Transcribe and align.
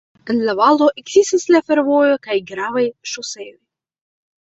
En 0.33 0.37
la 0.45 0.55
valo 0.59 0.87
ekzistas 1.01 1.45
kaj 1.53 1.63
fervojo 1.69 2.19
kaj 2.27 2.41
gravaj 2.55 2.89
ŝoseoj. 3.15 3.51